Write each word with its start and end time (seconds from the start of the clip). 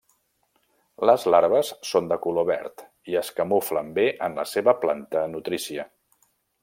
Les 1.09 1.25
larves 1.33 1.69
són 1.89 2.09
de 2.13 2.17
color 2.23 2.47
verd 2.51 2.83
i 3.13 3.19
es 3.21 3.29
camuflen 3.41 3.93
bé 3.99 4.07
en 4.29 4.39
la 4.41 4.47
seva 4.55 4.75
planta 4.87 5.23
nutrícia. 5.35 5.87